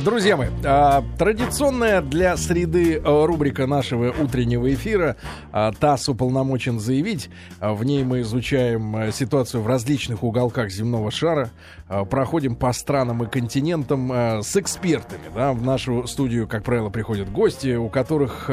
[0.00, 5.16] Друзья мои, а, традиционная для среды а, рубрика нашего утреннего эфира
[5.52, 7.30] а, «ТАСС уполномочен заявить».
[7.60, 11.50] В ней мы изучаем ситуацию в различных уголках земного шара,
[12.10, 15.22] проходим по странам и континентам с экспертами.
[15.32, 15.52] Да?
[15.52, 18.50] В нашу студию, как правило, приходят гости, у которых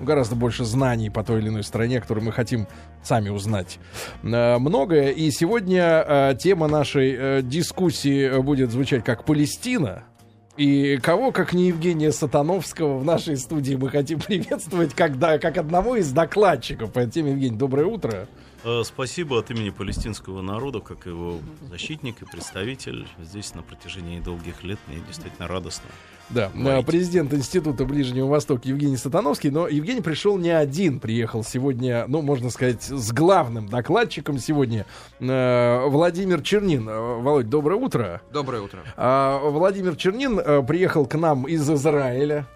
[0.00, 2.68] гораздо больше знаний по той или иной стране, которые мы хотим
[3.02, 3.80] сами узнать
[4.22, 5.10] многое.
[5.10, 10.04] И сегодня тема нашей дискуссии будет звучать как «Палестина».
[10.58, 15.94] И кого, как не Евгения Сатановского, в нашей студии мы хотим приветствовать, когда, как одного
[15.94, 17.30] из докладчиков по теме.
[17.30, 18.26] Евгений, доброе утро.
[18.68, 21.38] Э, спасибо от имени палестинского народа, как его
[21.70, 24.78] защитник и представитель здесь на протяжении долгих лет.
[24.86, 25.88] Мне действительно радостно.
[26.28, 26.84] Да, говорить.
[26.84, 32.50] президент Института Ближнего Востока Евгений Сатановский, но Евгений пришел не один, приехал сегодня, ну, можно
[32.50, 34.84] сказать, с главным докладчиком сегодня,
[35.18, 36.86] э, Владимир Чернин.
[36.86, 38.20] Э, Володь, доброе утро.
[38.30, 38.80] Доброе утро.
[38.98, 42.46] А, Владимир Чернин приехал к нам из Израиля.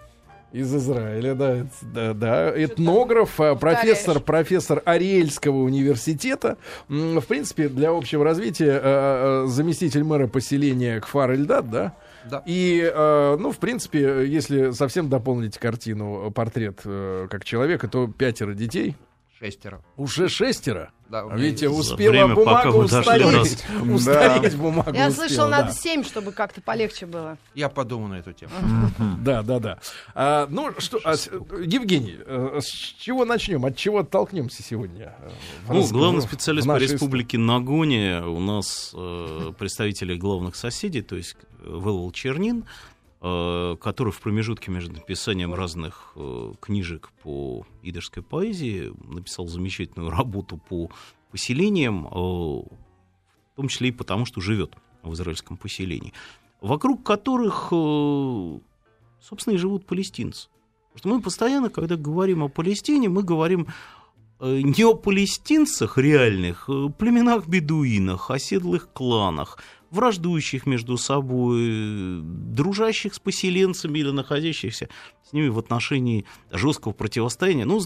[0.53, 2.63] Из Израиля, да, да, да.
[2.63, 6.57] Этнограф, а, профессор, профессор Ариэльского университета.
[6.87, 11.95] В принципе, для общего развития а, а, заместитель мэра поселения Кфар Эльдад, да?
[12.29, 12.43] Да.
[12.45, 18.95] И, ну, в принципе, если совсем дополнить картину, портрет э, как человека, то пятеро детей.
[19.39, 19.81] Шестеро.
[19.97, 20.91] Уже шестеро?
[21.09, 23.63] Да, Видите, успела время, бумага устареть.
[23.87, 27.37] Устареть бумага Я слышал, надо семь, чтобы как-то полегче было.
[27.53, 28.51] Я подумаю на эту тему.
[29.19, 29.79] Да, да, да.
[30.15, 33.63] А, ну что, а, Евгений, э, с чего начнем?
[33.65, 35.13] От чего оттолкнемся сегодня?
[35.69, 42.11] Ну, главный специалист по республике Нагоне у нас э, представители главных соседей, то есть Вэлл
[42.11, 42.65] Чернин,
[43.23, 50.91] который в промежутке между написанием разных э, книжек по идышской поэзии написал замечательную работу по
[51.31, 56.11] поселениям, э, в том числе и потому, что живет в израильском поселении,
[56.59, 57.67] вокруг которых,
[59.21, 60.49] собственно, и живут палестинцы.
[60.93, 63.67] Потому что мы постоянно, когда говорим о Палестине, мы говорим
[64.41, 66.65] не о палестинцах реальных,
[66.97, 69.59] племенах бедуинах, оседлых кланах,
[69.93, 74.89] враждующих между собой, дружащих с поселенцами или находящихся
[75.23, 77.65] с ними в отношении жесткого противостояния.
[77.65, 77.79] Ну,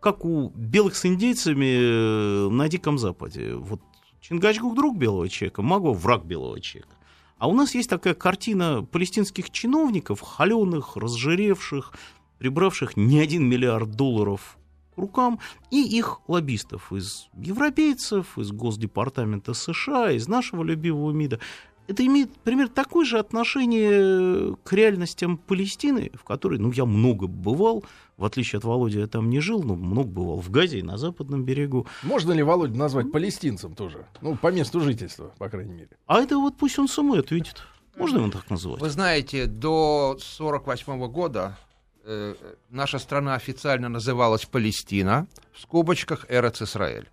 [0.00, 3.54] как у белых с индейцами э, на Диком Западе.
[3.54, 3.80] Вот
[4.20, 6.94] Чингачгук друг белого человека, Маго враг белого человека.
[7.38, 11.92] А у нас есть такая картина палестинских чиновников, холеных, разжиревших,
[12.38, 14.58] прибравших не один миллиард долларов
[14.96, 15.38] рукам,
[15.70, 21.40] и их лоббистов из европейцев, из Госдепартамента США, из нашего любимого МИДа.
[21.88, 27.84] Это имеет примерно такое же отношение к реальностям Палестины, в которой, ну, я много бывал,
[28.16, 30.96] в отличие от Володи, я там не жил, но много бывал в Газе и на
[30.96, 31.86] западном берегу.
[32.04, 34.06] Можно ли Володю назвать палестинцем тоже?
[34.20, 35.90] Ну, по месту жительства, по крайней мере.
[36.06, 37.62] А это вот пусть он самой ответит.
[37.96, 38.80] Можно его так назвать?
[38.80, 41.58] Вы знаете, до 1948 года
[42.04, 42.34] Э,
[42.70, 47.08] наша страна официально называлась Палестина, в скобочках Эрец Израиль.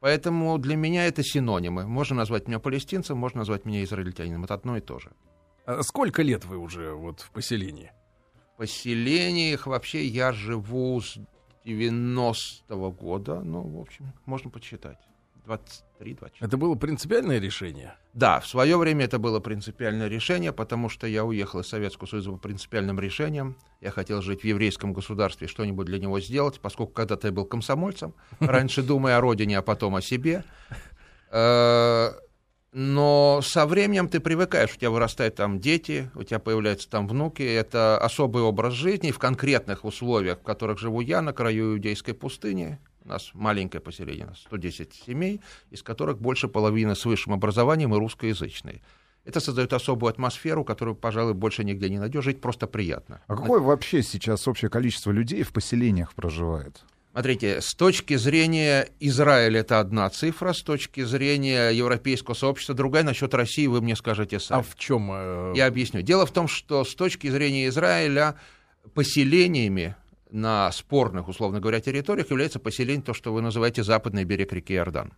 [0.00, 1.86] Поэтому для меня это синонимы.
[1.86, 4.44] Можно назвать меня палестинцем, можно назвать меня израильтянином.
[4.44, 5.10] Это одно и то же.
[5.66, 7.90] А сколько лет вы уже вот в поселении?
[8.54, 11.18] В поселениях вообще я живу с
[11.64, 13.40] 90-го года.
[13.40, 14.98] Ну, в общем, можно подсчитать.
[16.00, 16.30] 23-24.
[16.40, 17.94] Это было принципиальное решение?
[18.14, 22.32] Да, в свое время это было принципиальное решение, потому что я уехал из Советского Союза
[22.32, 23.56] по принципиальным решениям.
[23.80, 28.14] Я хотел жить в еврейском государстве, что-нибудь для него сделать, поскольку когда-то я был комсомольцем,
[28.40, 30.44] раньше думая о родине, а потом о себе.
[31.30, 32.12] Э,
[32.72, 37.42] но со временем ты привыкаешь, у тебя вырастают там дети, у тебя появляются там внуки.
[37.42, 42.78] Это особый образ жизни в конкретных условиях, в которых живу я, на краю иудейской пустыни.
[43.08, 48.82] У нас маленькое поселение, 110 семей, из которых больше половины с высшим образованием и русскоязычные.
[49.24, 52.24] Это создает особую атмосферу, которую, пожалуй, больше нигде не найдешь.
[52.24, 53.22] Жить просто приятно.
[53.26, 56.84] А какое вообще сейчас общее количество людей в поселениях проживает?
[57.12, 63.04] Смотрите, с точки зрения Израиля это одна цифра, с точки зрения европейского сообщества другая.
[63.04, 64.60] Насчет России вы мне скажете сами.
[64.60, 65.10] А в чем?
[65.12, 65.54] Э...
[65.56, 66.02] Я объясню.
[66.02, 68.34] Дело в том, что с точки зрения Израиля
[68.92, 69.96] поселениями
[70.30, 75.12] на спорных, условно говоря, территориях является поселение, то, что вы называете западный берег реки Иордан.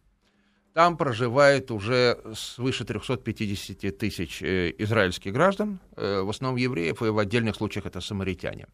[0.73, 7.19] Там проживает уже свыше 350 тысяч э, израильских граждан, э, в основном евреев, и в
[7.19, 8.69] отдельных случаях это самаритяне.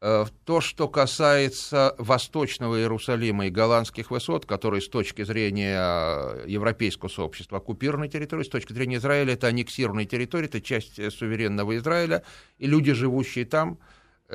[0.00, 7.58] Э, то, что касается Восточного Иерусалима и голландских высот, которые с точки зрения европейского сообщества
[7.58, 12.24] оккупированы территории, с точки зрения Израиля это аннексированные территории, это часть суверенного Израиля,
[12.58, 13.78] и люди, живущие там,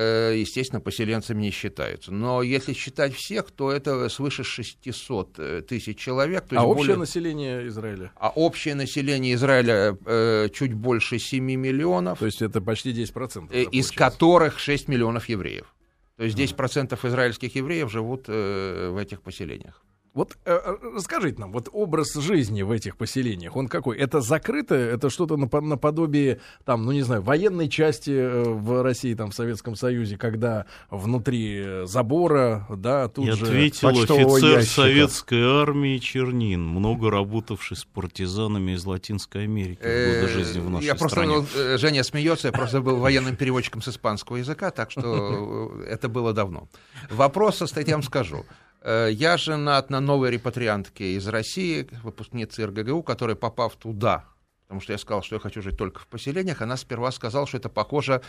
[0.02, 2.12] естественно, поселенцами не считаются.
[2.12, 6.46] Но если считать всех, то это свыше 600 э, тысяч человек.
[6.48, 6.82] То а более...
[6.82, 8.12] общее население Израиля?
[8.16, 12.20] А общее население Израиля э, чуть больше 7 миллионов.
[12.20, 13.50] То есть это почти 10%.
[13.52, 15.74] Э, из которых 6 миллионов евреев.
[16.18, 19.84] То есть 10% израильских евреев живут э, в этих поселениях.
[20.14, 23.98] Вот э, э, расскажите нам, вот образ жизни в этих поселениях, он какой?
[23.98, 24.74] Это закрыто?
[24.74, 29.76] Это что-то наподобие, там, ну не знаю, военной части э, в России, там, в Советском
[29.76, 33.46] Союзе, когда внутри забора, да, тут Я же...
[33.46, 34.82] ответил офицер ящика.
[34.82, 40.88] советской армии Чернин, много работавший с партизанами из Латинской Америки в годы жизни в нашей
[40.88, 41.34] я стране.
[41.36, 46.10] Просто, ну, Женя смеется, я просто был военным переводчиком с испанского языка, так что это
[46.10, 46.68] было давно.
[47.12, 48.44] Вопрос состоит, я вам скажу.
[48.82, 54.26] Э, я женат на новой репатриантке из России, выпускнице РГГУ, которая, попав туда,
[54.64, 57.58] потому что я сказал, что я хочу жить только в поселениях, она сперва сказала, что
[57.58, 58.22] это похоже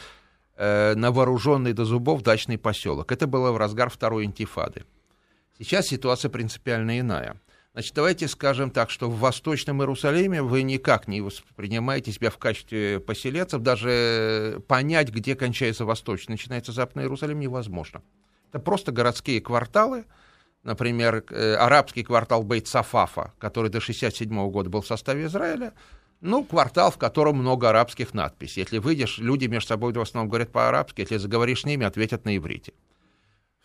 [0.56, 3.12] э, на вооруженный до зубов дачный поселок.
[3.12, 4.84] Это было в разгар второй интифады.
[5.58, 7.40] Сейчас ситуация принципиально иная.
[7.72, 12.98] Значит, давайте скажем так, что в Восточном Иерусалиме вы никак не воспринимаете себя в качестве
[12.98, 18.02] поселенцев, даже понять, где кончается Восточный, начинается Западный Иерусалим, невозможно.
[18.48, 20.04] Это просто городские кварталы,
[20.62, 25.72] например, э, арабский квартал Бейт-Сафафа, который до 1967 года был в составе Израиля,
[26.20, 28.62] ну, квартал, в котором много арабских надписей.
[28.62, 32.36] Если выйдешь, люди между собой в основном говорят по-арабски, если заговоришь с ними, ответят на
[32.36, 32.72] иврите.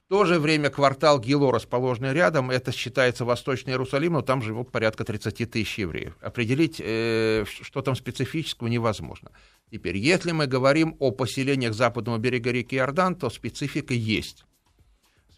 [0.05, 4.71] В то же время квартал Гило, расположенный рядом, это считается Восточный Иерусалим, но там живут
[4.71, 6.15] порядка 30 тысяч евреев.
[6.21, 9.31] Определить, э, что там специфического, невозможно.
[9.71, 14.45] Теперь, если мы говорим о поселениях западного берега реки Иордан, то специфика есть.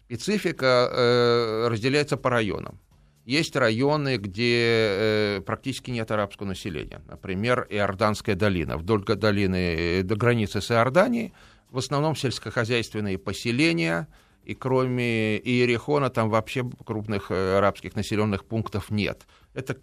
[0.08, 2.80] Специфика э, разделяется по районам.
[3.26, 7.02] Есть районы, где э, практически нет арабского населения.
[7.06, 8.78] Например, Иорданская долина.
[8.78, 11.34] Вдоль долины э, до границы с Иорданией
[11.70, 14.08] в основном сельскохозяйственные поселения,
[14.44, 19.26] и кроме Иерихона там вообще крупных э, арабских населенных пунктов нет.
[19.52, 19.76] Это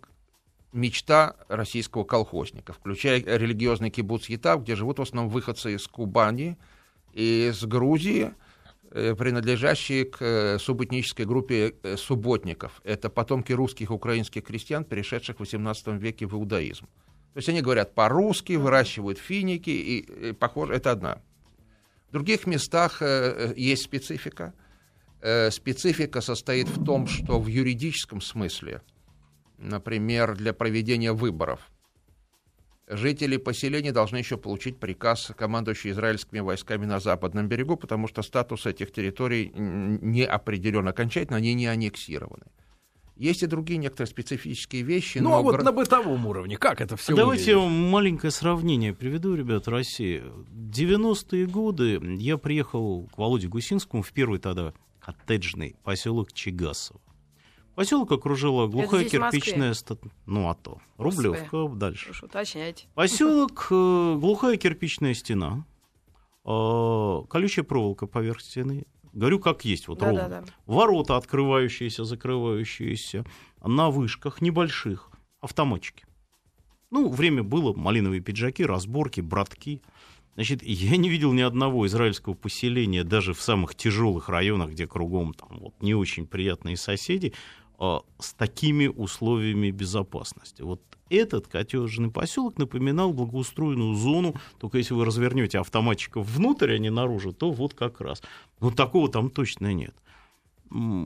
[0.73, 6.57] мечта российского колхозника, включая религиозный кибуц Етав, где живут в основном выходцы из Кубани,
[7.13, 8.33] из Грузии,
[9.15, 12.81] принадлежащие к э, субэтнической группе э, субботников.
[12.83, 16.85] Это потомки русских украинских крестьян, перешедших в XVIII веке в иудаизм.
[17.33, 21.21] То есть они говорят по-русски, выращивают финики, и, и похоже, это одна.
[22.09, 24.53] В других местах есть специфика.
[25.49, 28.81] Специфика состоит в том, что в юридическом смысле,
[29.57, 31.59] например, для проведения выборов–
[32.87, 38.65] жители поселения должны еще получить приказ командующего израильскими войсками на западном берегу, потому что статус
[38.65, 42.45] этих территорий не определен окончательно, они не аннексированы.
[43.15, 45.19] Есть и другие некоторые специфические вещи.
[45.19, 45.37] Ну, но...
[45.37, 49.69] а вот на бытовом уровне, как это все Давайте я вам маленькое сравнение приведу, ребят,
[49.69, 50.21] России.
[50.51, 56.99] 90-е годы я приехал к Володе Гусинскому в первый тогда коттеджный поселок Чигасово.
[57.75, 59.97] Поселок окружила глухая кирпичная ста...
[60.25, 60.79] Ну, а то.
[60.97, 62.05] Рублевка, дальше.
[62.05, 62.87] Прошу уточнять.
[62.95, 65.65] Поселок, э, глухая кирпичная стена,
[66.45, 68.85] э, колючая проволока поверх стены.
[69.11, 70.29] Говорю, как есть, вот да, ровно.
[70.29, 70.47] Да, да.
[70.65, 73.25] Ворота открывающиеся, закрывающиеся,
[73.61, 75.11] на вышках небольших,
[75.41, 76.05] автоматчики.
[76.91, 79.81] Ну, время было, малиновые пиджаки, разборки, братки.
[80.35, 85.33] Значит, я не видел ни одного израильского поселения, даже в самых тяжелых районах, где кругом
[85.33, 87.33] там вот не очень приятные соседи,
[87.77, 90.61] с такими условиями безопасности.
[90.61, 96.89] Вот этот котежный поселок напоминал благоустроенную зону, только если вы развернете автоматчиков внутрь, а не
[96.89, 98.23] наружу, то вот как раз.
[98.59, 99.95] Но такого там точно нет.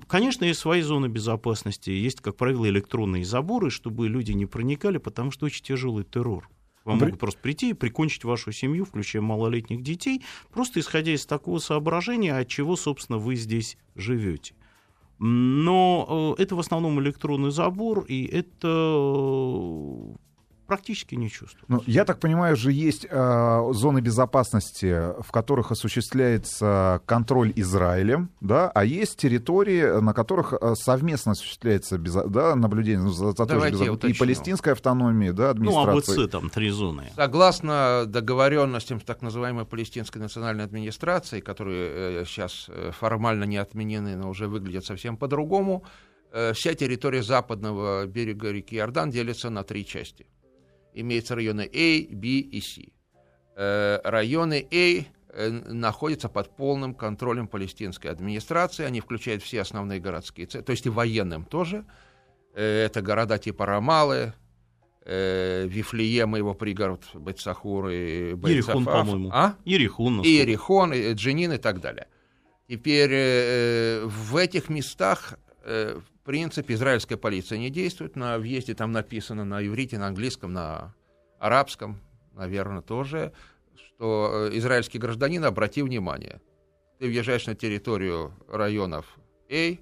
[0.07, 5.31] Конечно, есть свои зоны безопасности, есть, как правило, электронные заборы, чтобы люди не проникали, потому
[5.31, 6.49] что очень тяжелый террор.
[6.85, 7.05] Вам При...
[7.07, 12.37] могут просто прийти и прикончить вашу семью, включая малолетних детей, просто исходя из такого соображения,
[12.37, 14.55] от чего, собственно, вы здесь живете.
[15.19, 18.67] Но э, это в основном электронный забор, и это
[20.69, 21.65] практически не чувствую.
[21.67, 28.69] Ну, я так понимаю, же есть э, зоны безопасности, в которых осуществляется контроль Израилем, да,
[28.69, 33.59] а есть территории, на которых э, совместно осуществляется безо, да, наблюдение ну, за, за той
[33.61, 34.07] же безо...
[34.07, 36.15] и палестинской автономией, да, администрации.
[36.15, 37.11] Ну, АБЦ там три зоны.
[37.15, 44.29] Согласно договоренностям так называемой палестинской национальной администрации, которые э, сейчас э, формально не отменены, но
[44.29, 45.83] уже выглядят совсем по-другому,
[46.31, 50.27] э, вся территория западного берега реки Иордан делится на три части–
[50.93, 52.89] имеются районы A, B и C.
[53.61, 60.47] Э, районы A э, находятся под полным контролем палестинской администрации, они включают все основные городские
[60.47, 61.85] центры, то есть и военным тоже.
[62.53, 64.33] Э, это города типа Рамалы,
[65.05, 68.85] Вифлеем и его пригород Бетсахур и Бетсафав.
[68.85, 69.29] по-моему.
[69.33, 69.55] А?
[69.65, 70.21] Иерихон.
[70.21, 72.07] И Иерихон, и Джинин и так далее.
[72.67, 75.39] Теперь в этих местах,
[76.29, 78.15] принципе, израильская полиция не действует.
[78.15, 80.93] На въезде там написано на иврите, на английском, на
[81.39, 81.99] арабском,
[82.35, 83.33] наверное, тоже,
[83.75, 86.39] что э, израильский гражданин, обрати внимание,
[86.99, 89.07] ты въезжаешь на территорию районов
[89.49, 89.75] А,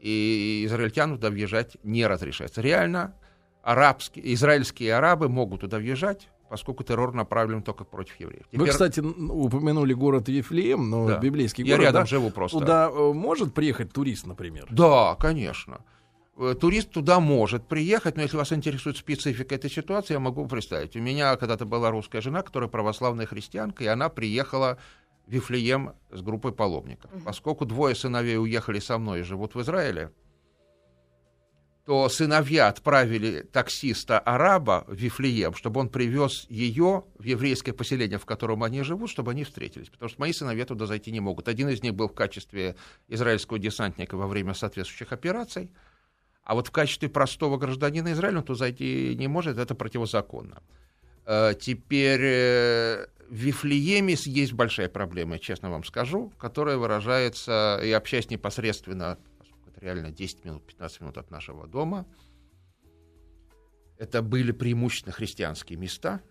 [0.00, 2.60] и израильтянам туда въезжать не разрешается.
[2.60, 3.16] Реально,
[3.60, 8.44] арабские, израильские арабы могут туда въезжать, поскольку террор направлен только против евреев.
[8.46, 8.60] Теперь...
[8.60, 11.18] Вы, кстати, упомянули город Вифлеем, но да.
[11.18, 11.80] библейский Я город.
[11.82, 12.06] Я рядом да?
[12.06, 12.58] живу просто.
[12.58, 14.66] Туда э, может приехать турист, например?
[14.70, 15.80] Да, конечно.
[16.36, 20.96] Э, турист туда может приехать, но если вас интересует специфика этой ситуации, я могу представить.
[20.96, 24.78] У меня когда-то была русская жена, которая православная христианка, и она приехала
[25.26, 27.10] в Вифлеем с группой паломников.
[27.24, 30.12] Поскольку двое сыновей уехали со мной и живут в Израиле,
[31.88, 38.62] то сыновья отправили таксиста-араба в Вифлеем, чтобы он привез ее в еврейское поселение, в котором
[38.62, 39.88] они живут, чтобы они встретились.
[39.88, 41.48] Потому что мои сыновья туда зайти не могут.
[41.48, 42.76] Один из них был в качестве
[43.08, 45.72] израильского десантника во время соответствующих операций,
[46.44, 50.62] а вот в качестве простого гражданина Израиля он туда зайти не может, это противозаконно.
[51.24, 58.28] Э, теперь э, в Вифлееме есть большая проблема, честно вам скажу, которая выражается, и общаясь
[58.28, 59.16] непосредственно
[59.80, 62.06] реально 10 минут, 15 минут от нашего дома.
[63.98, 66.22] Это были преимущественно христианские места.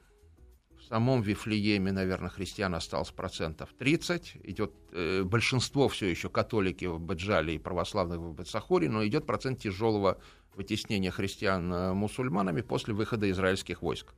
[0.78, 4.38] В самом Вифлееме, наверное, христиан осталось процентов 30.
[4.44, 9.60] Идет э, большинство все еще католики в Баджале и православных в Бетсахуре, но идет процент
[9.60, 10.22] тяжелого
[10.56, 14.14] вытеснения христиан э, мусульманами после выхода израильских войск.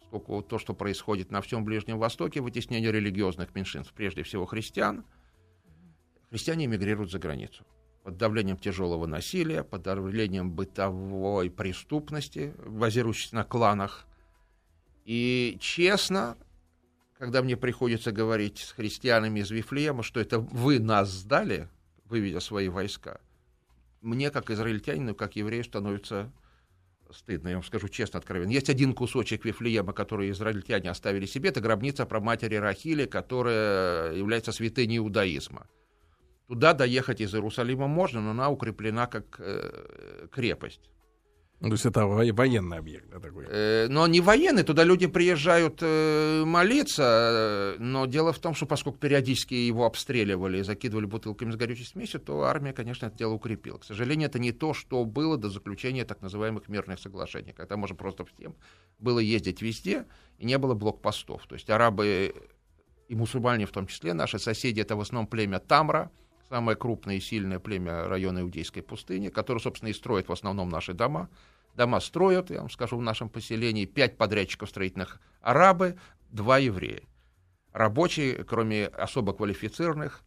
[0.00, 5.04] Поскольку то, что происходит на всем Ближнем Востоке, вытеснение религиозных меньшинств, прежде всего христиан,
[6.30, 7.64] христиане эмигрируют за границу
[8.02, 14.06] под давлением тяжелого насилия, под давлением бытовой преступности, базирующейся на кланах.
[15.04, 16.36] И честно,
[17.18, 21.68] когда мне приходится говорить с христианами из Вифлеема, что это вы нас сдали,
[22.06, 23.20] выведя свои войска,
[24.00, 26.32] мне, как израильтянину, как еврею, становится
[27.12, 28.50] стыдно, я вам скажу честно, откровенно.
[28.50, 34.50] Есть один кусочек Вифлеема, который израильтяне оставили себе, это гробница про матери Рахили, которая является
[34.50, 35.68] святыней иудаизма.
[36.52, 40.90] Туда доехать из Иерусалима можно, но она укреплена как э, крепость.
[41.60, 43.46] Ну, то есть это военный объект, да, такой?
[43.48, 48.66] Э, но не военный, туда люди приезжают э, молиться, э, но дело в том, что
[48.66, 53.32] поскольку периодически его обстреливали и закидывали бутылками с горючей смесью, то армия, конечно, это дело
[53.32, 53.78] укрепила.
[53.78, 57.96] К сожалению, это не то, что было до заключения так называемых мирных соглашений, когда можно
[57.96, 58.56] просто всем
[58.98, 60.04] было ездить везде,
[60.36, 61.46] и не было блокпостов.
[61.46, 62.34] То есть арабы
[63.08, 66.10] и мусульмане в том числе, наши соседи, это в основном племя Тамра,
[66.52, 70.92] самое крупное и сильное племя района Иудейской пустыни, которое, собственно, и строит в основном наши
[70.92, 71.30] дома.
[71.74, 75.96] Дома строят, я вам скажу, в нашем поселении пять подрядчиков строительных арабы,
[76.28, 77.04] два еврея.
[77.72, 80.20] Рабочие, кроме особо квалифицированных,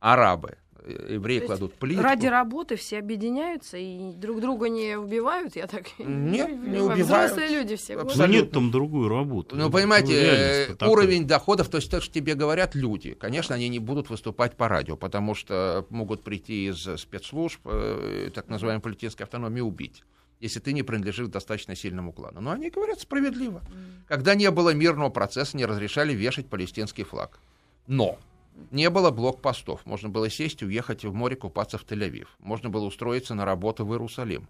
[0.00, 2.02] арабы евреи кладут плитку.
[2.02, 7.00] Ради работы все объединяются и друг друга не убивают, я так Нет, не убивают.
[7.00, 7.94] Взрослые люди все.
[7.94, 8.26] Абсолютно.
[8.26, 9.56] Ну, нет там другую работу.
[9.56, 13.78] Ну, понимаете, ну, уровень доходов, то есть то, что тебе говорят люди, конечно, они не
[13.78, 19.60] будут выступать по радио, потому что могут прийти из спецслужб, э, так называемой политической автономии,
[19.60, 20.02] убить
[20.40, 22.40] если ты не принадлежишь к достаточно сильному клану.
[22.40, 23.60] Но они говорят справедливо.
[24.08, 27.38] Когда не было мирного процесса, не разрешали вешать палестинский флаг.
[27.86, 28.18] Но
[28.70, 29.84] не было блокпостов.
[29.86, 32.28] Можно было сесть, уехать в море, купаться в Тель-Авив.
[32.38, 34.48] Можно было устроиться на работу в Иерусалим.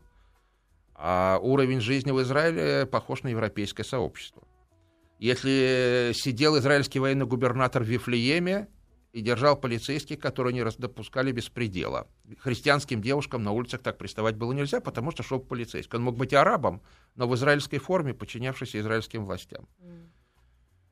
[0.94, 4.42] А уровень жизни в Израиле похож на европейское сообщество.
[5.18, 8.68] Если сидел израильский военный губернатор в Вифлееме
[9.12, 12.06] и держал полицейских, которые не допускали беспредела.
[12.38, 15.96] Христианским девушкам на улицах так приставать было нельзя, потому что шел полицейский.
[15.96, 16.80] Он мог быть арабом,
[17.16, 19.68] но в израильской форме, подчинявшийся израильским властям.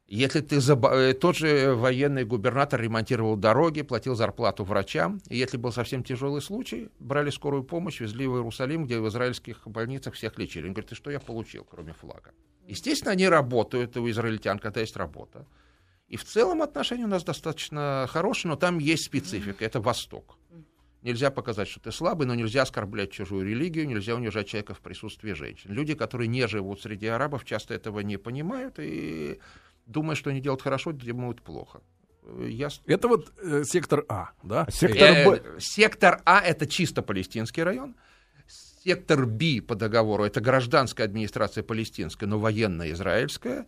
[0.09, 0.87] Если ты заб...
[0.87, 6.41] Э, тот же военный губернатор ремонтировал дороги, платил зарплату врачам, и если был совсем тяжелый
[6.41, 10.67] случай, брали скорую помощь, везли в Иерусалим, где в израильских больницах всех лечили.
[10.67, 12.33] Он говорит, ты что я получил, кроме флага?
[12.67, 15.47] Естественно, они работают, у израильтян, когда есть работа.
[16.09, 20.39] И в целом отношения у нас достаточно хорошие, но там есть специфика, это Восток.
[21.03, 25.33] Нельзя показать, что ты слабый, но нельзя оскорблять чужую религию, нельзя унижать человека в присутствии
[25.33, 25.71] женщин.
[25.71, 29.39] Люди, которые не живут среди арабов, часто этого не понимают, и
[29.89, 31.81] думая, что они делают хорошо, делают плохо.
[32.39, 32.69] Я...
[32.87, 34.67] Это вот э, сектор А, да?
[34.71, 35.43] Сектор, э, Б...
[35.59, 37.97] сектор А это чисто палестинский район.
[38.85, 43.67] Сектор Б по договору это гражданская администрация палестинская, но военная израильская.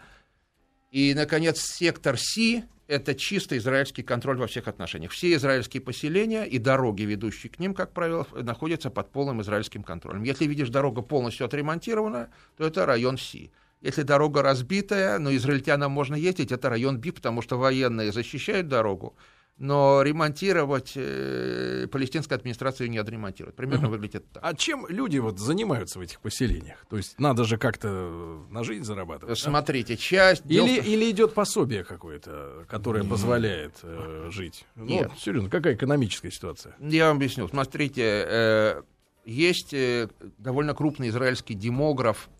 [0.91, 5.12] И, наконец, сектор Си– это чисто израильский контроль во всех отношениях.
[5.12, 10.25] Все израильские поселения и дороги, ведущие к ним, как правило, находятся под полным израильским контролем.
[10.25, 13.53] Если видишь, дорога полностью отремонтирована, то это район Си.
[13.81, 19.17] Если дорога разбитая, но израильтянам можно ездить, это район Би, потому что военные защищают дорогу,
[19.57, 23.57] но ремонтировать э, палестинская администрация не отремонтирует.
[23.57, 24.43] Примерно uh выглядит так.
[24.45, 26.85] А чем люди вот занимаются в этих поселениях?
[26.89, 29.39] То есть надо же как-то на жизнь зарабатывать.
[29.39, 30.01] Смотрите, да?
[30.01, 30.45] часть...
[30.47, 30.85] Или, дел...
[30.85, 34.65] или идет пособие какое-то, которое mm позволяет э, жить?
[34.77, 35.09] Ну, Нет.
[35.09, 36.75] Вот, серьезно, какая экономическая ситуация?
[36.81, 37.49] Я вам объясню.
[37.49, 38.83] Смотрите, э,
[39.25, 40.09] есть э,
[40.39, 42.31] довольно крупный израильский демограф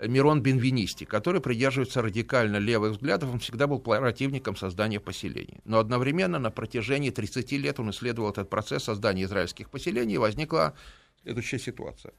[0.00, 5.60] Мирон Бенвинисти, который придерживается радикально левых взглядов, он всегда был противником создания поселений.
[5.64, 10.74] Но одновременно на протяжении 30 лет он исследовал этот процесс создания израильских поселений, и возникла
[11.22, 12.14] следующая ситуация.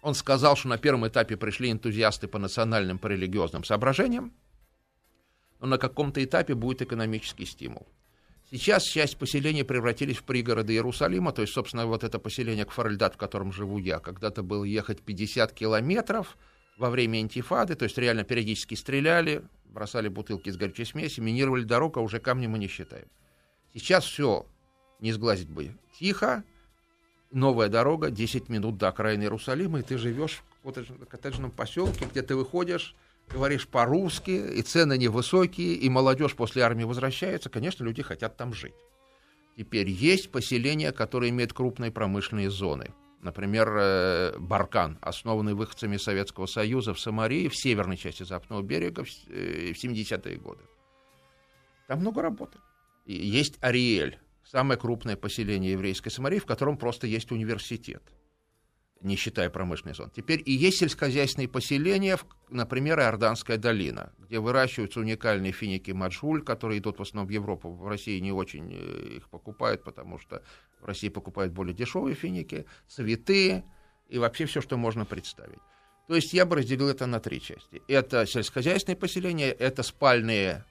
[0.00, 4.32] Он сказал, что на первом этапе пришли энтузиасты по национальным, по религиозным соображениям,
[5.60, 7.86] но на каком-то этапе будет экономический стимул.
[8.50, 13.18] Сейчас часть поселений превратились в пригороды Иерусалима, то есть, собственно, вот это поселение Кфаральдат, в
[13.18, 16.38] котором живу я, когда-то было ехать 50 километров–
[16.76, 22.00] во время интифады, то есть реально периодически стреляли, бросали бутылки с горючей смеси, минировали дорогу,
[22.00, 23.06] а уже камни мы не считаем.
[23.74, 24.46] Сейчас все,
[25.00, 26.44] не сглазить бы, тихо,
[27.30, 32.36] новая дорога, 10 минут до окраины Иерусалима, и ты живешь в коттеджном поселке, где ты
[32.36, 32.94] выходишь,
[33.28, 38.74] говоришь по-русски, и цены невысокие, и молодежь после армии возвращается, конечно, люди хотят там жить.
[39.56, 46.94] Теперь есть поселения, которые имеют крупные промышленные зоны– Например, э, Баркан, основанный выходцами Советского Союза
[46.94, 50.62] в Самарии, в северной части Западного берега в 70-е э, годы.
[51.88, 52.58] Там много работы.
[53.06, 58.02] Есть Ариэль, самое крупное поселение еврейской Самарии, в котором просто есть университет
[59.06, 60.10] не считая промышленной зон.
[60.14, 62.18] Теперь и есть сельскохозяйственные поселения,
[62.50, 67.70] например, Иорданская долина, где выращиваются уникальные финики маджуль, которые идут в основном в Европу.
[67.70, 70.42] В России не очень э, их покупают, потому что
[70.80, 73.64] в России покупают более дешевые финики, цветы
[74.08, 75.60] и вообще все, что можно представить.
[76.08, 77.82] То есть я бы разделил это на три части.
[77.88, 80.64] Это сельскохозяйственные поселения, это спальные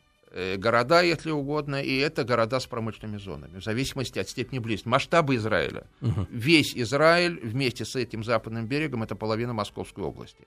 [0.58, 4.88] города, если угодно, и это города с промышленными зонами, в зависимости от степени близости.
[4.88, 5.88] Масштабы Израиля.
[6.02, 6.28] Угу.
[6.30, 10.46] Весь Израиль вместе с этим западным берегом это половина Московской области.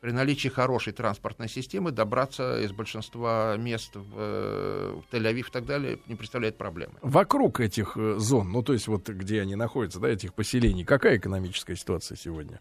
[0.00, 5.66] При наличии хорошей транспортной системы добраться из большинства мест в, э, в Тель-Авив и так
[5.66, 6.94] далее не представляет проблемы.
[7.02, 11.18] Вокруг этих э, зон, ну то есть вот где они находятся, да, этих поселений, какая
[11.18, 12.60] экономическая ситуация сегодня?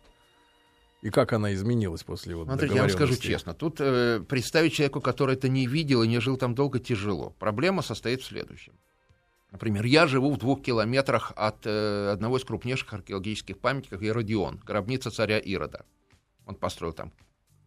[1.02, 3.54] И как она изменилась после вот Смотрите, я вам скажу честно.
[3.54, 7.34] Тут э, представить человеку, который это не видел и не жил там долго, тяжело.
[7.40, 8.74] Проблема состоит в следующем.
[9.52, 15.10] Например, я живу в двух километрах от э, одного из крупнейших археологических памятников Иродион, гробница
[15.10, 15.86] царя Ирода.
[16.46, 17.14] Он построил там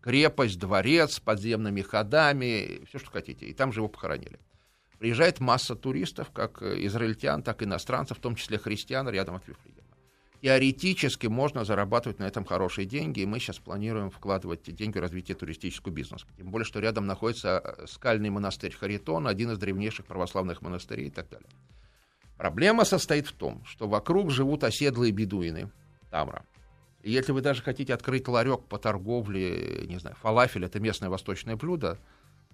[0.02, 3.46] крепость, дворец с подземными ходами, все, что хотите.
[3.46, 4.38] И там же его похоронили.
[4.98, 9.81] Приезжает масса туристов, как израильтян, так и иностранцев, в том числе христиан, рядом от Вифлеема
[10.42, 15.00] теоретически можно зарабатывать на этом хорошие деньги, и мы сейчас планируем вкладывать эти деньги в
[15.00, 16.26] развитие туристического бизнеса.
[16.36, 21.10] Тем более, что рядом находится э, скальный монастырь Харитон, один из древнейших православных монастырей и
[21.10, 21.48] так далее.
[22.36, 25.70] Проблема состоит в том, что вокруг живут оседлые бедуины
[26.10, 26.44] Тамра.
[27.02, 31.54] И если вы даже хотите открыть ларек по торговле, не знаю, фалафель, это местное восточное
[31.54, 31.98] блюдо,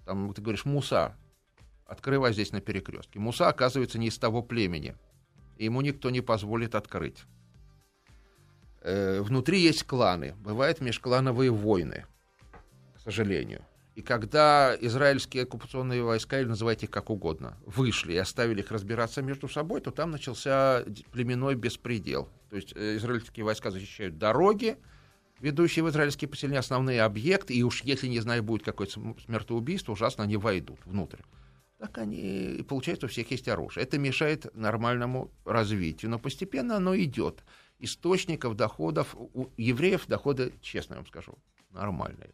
[0.05, 1.15] там ты говоришь «муса»,
[1.87, 3.19] открывай здесь на перекрестке.
[3.19, 4.95] Муса, оказывается, не из того племени,
[5.57, 7.25] и ему никто не позволит открыть.
[8.81, 12.05] Э, внутри есть кланы, бывают межклановые войны,
[12.95, 13.65] к сожалению.
[13.95, 19.21] И когда израильские оккупационные войска, или называйте их как угодно, вышли и оставили их разбираться
[19.21, 22.29] между собой, то там начался племенной беспредел.
[22.49, 24.77] То есть э, израильские войска защищают дороги,
[25.41, 30.23] ведущие в израильские поселения, основные объекты, и уж если, не знаю, будет какое-то смертоубийство, ужасно
[30.23, 31.19] они войдут внутрь.
[31.77, 33.83] Так они, получается, у всех есть оружие.
[33.83, 37.43] Это мешает нормальному развитию, но постепенно оно идет
[37.79, 39.15] источников доходов.
[39.15, 41.37] У евреев доходы, честно вам скажу,
[41.71, 42.33] нормальные.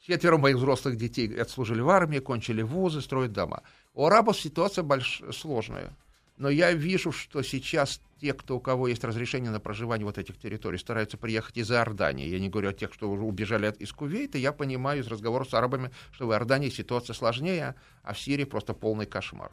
[0.00, 3.62] Четверо моих взрослых детей отслужили в армии, кончили вузы, строят дома.
[3.92, 5.22] У арабов ситуация больш...
[5.32, 5.96] сложная.
[6.36, 10.38] Но я вижу, что сейчас те, кто, у кого есть разрешение на проживание вот этих
[10.38, 12.28] территорий, стараются приехать из Иордании.
[12.28, 14.38] Я не говорю о тех, что уже убежали от, из Кувейта.
[14.38, 18.74] Я понимаю из разговоров с арабами, что в Иордании ситуация сложнее, а в Сирии просто
[18.74, 19.52] полный кошмар.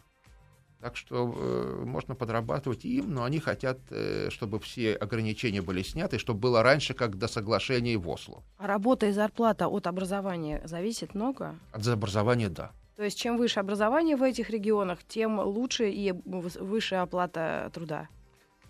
[0.84, 6.18] Так что э, можно подрабатывать им, но они хотят, э, чтобы все ограничения были сняты,
[6.18, 8.44] чтобы было раньше, как до соглашения в Осло.
[8.58, 11.56] А работа и зарплата от образования зависит много?
[11.72, 12.74] От образования, да.
[12.98, 18.10] То есть чем выше образование в этих регионах, тем лучше и выше оплата труда?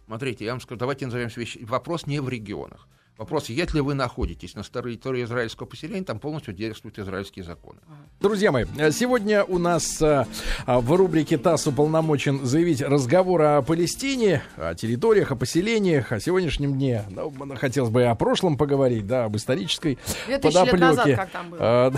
[0.06, 1.66] Смотрите, я вам скажу, давайте назовем вещи.
[1.66, 2.88] Вопрос не в регионах.
[3.18, 7.78] Вопрос, если вы находитесь на территории израильского поселения, там полностью действуют израильские законы.
[8.20, 10.28] Друзья мои, сегодня у нас а,
[10.66, 16.74] а, в рубрике ТАСС уполномочен заявить разговор о Палестине, о территориях, о поселениях, о сегодняшнем
[16.74, 17.04] дне.
[17.12, 20.00] Ну, хотелось бы и о прошлом поговорить, да, об исторической
[20.42, 20.78] подоплеке.
[20.78, 21.60] Назад, как там было.
[21.62, 21.94] А.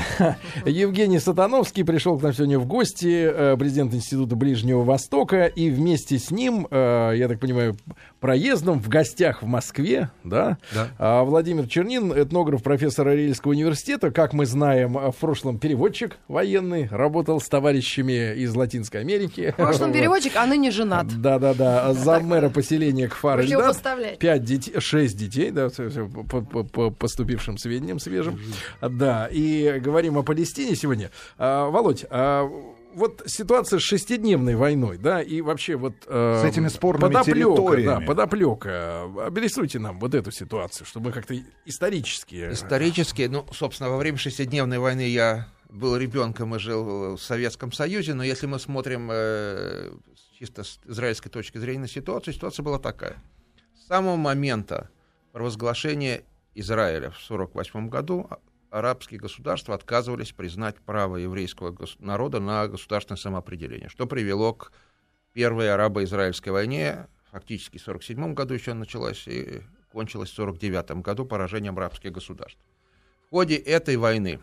[0.66, 6.20] Евгений Сатановский пришел к нам сегодня в гости, э, президент Института Ближнего Востока, и вместе
[6.20, 7.78] с ним, э, я так понимаю,
[8.20, 10.90] проездом в гостях в Москве, да, да.
[10.98, 17.40] А Владимир Чернин, этнограф, профессор Арельского университета, как мы знаем, в прошлом переводчик военный, работал
[17.40, 19.52] с товарищами из Латинской Америки.
[19.52, 21.08] В прошлом переводчик, а ныне женат.
[21.22, 23.42] Да-да-да, за мэра поселения Кфар
[24.18, 28.40] Пять детей, шесть детей, да, по поступившим сведениям свежим.
[28.82, 31.12] Да, и говорим о Палестине сегодня.
[31.38, 32.50] А, Володь, а
[32.96, 35.94] вот ситуация с шестидневной войной, да, и вообще вот...
[36.08, 38.00] Э, с этими спорными подоплека, территориями.
[38.00, 39.04] Да, подоплека.
[39.28, 42.52] Обрисуйте нам вот эту ситуацию, чтобы как-то исторически...
[42.52, 48.14] Исторически, ну, собственно, во время шестидневной войны я был ребенком и жил в Советском Союзе,
[48.14, 49.92] но если мы смотрим э,
[50.40, 53.18] чисто с израильской точки зрения на ситуацию, ситуация была такая.
[53.76, 54.90] С самого момента
[55.34, 58.30] провозглашения Израиля в 1948 году
[58.70, 64.72] арабские государства отказывались признать право еврейского народа на государственное самоопределение, что привело к
[65.34, 71.78] первой арабо-израильской войне, фактически в 1947 году еще началась и кончилась в 1949 году поражением
[71.78, 72.60] арабских государств.
[73.28, 74.40] В ходе этой войны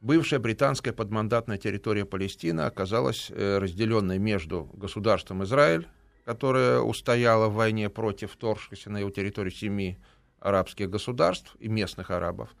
[0.00, 5.88] бывшая британская подмандатная территория Палестины оказалась э, разделенной между государством Израиль,
[6.24, 9.98] которое устояло в войне против вторгшихся на его территорию семи
[10.40, 12.54] арабских государств и местных арабов,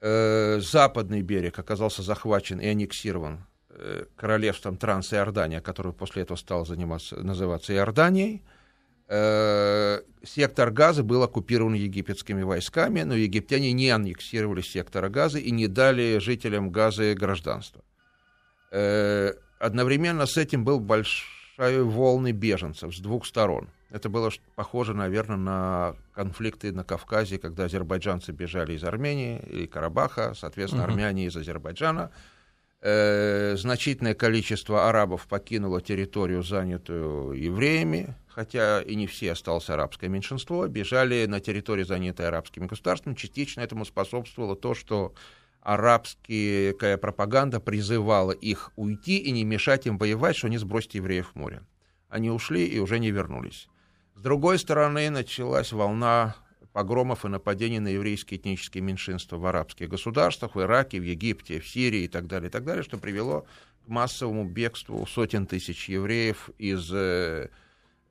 [0.00, 7.16] э, западный берег оказался захвачен и аннексирован э, королевством Транс-Иордания, которое после этого стало заниматься,
[7.16, 8.42] называться Иорданией.
[9.08, 15.66] Э, сектор Газа был оккупирован египетскими войсками, но египтяне не аннексировали сектор Газа и не
[15.66, 17.82] дали жителям Газа гражданство.
[18.70, 25.96] Одновременно с этим был большой волны беженцев с двух сторон– это было похоже, наверное, на
[26.12, 30.92] конфликты на Кавказе, когда азербайджанцы бежали из Армении и Карабаха, соответственно, угу.
[30.92, 32.10] армяне из Азербайджана.
[32.80, 40.68] Э, значительное количество арабов покинуло территорию, занятую евреями, хотя и не все осталось арабское меньшинство,
[40.68, 43.14] бежали на территорию, занятой арабскими государствами.
[43.14, 45.14] Частично этому способствовало то, что
[45.60, 51.36] арабская пропаганда призывала их уйти и не мешать им воевать, что они сбросят евреев в
[51.36, 51.62] море.
[52.08, 53.68] Они ушли и уже не вернулись.
[54.18, 56.34] С другой стороны, началась волна
[56.72, 61.68] погромов и нападений на еврейские этнические меньшинства в арабских государствах, в Ираке, в Египте, в
[61.68, 63.46] Сирии и так далее, и так далее, что привело
[63.86, 67.48] к массовому бегству сотен тысяч евреев из э,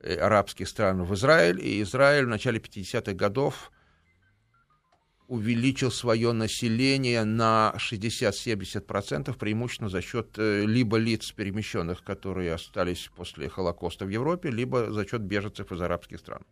[0.00, 1.60] э арабских стран в Израиль.
[1.60, 3.70] И Израиль в начале 50-х годов
[5.28, 13.48] увеличил свое население на 60-70%, преимущественно за счет э, либо лиц перемещенных, которые остались после
[13.48, 16.42] Холокоста в Европе, либо за счет беженцев из арабских стран.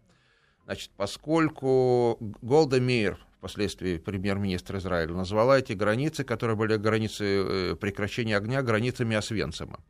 [0.67, 8.37] Значит, поскольку Голда Мейер, впоследствии премьер-министр Израиля, назвала эти границы, которые были границы э, прекращения
[8.37, 9.81] огня, границами Освенцима.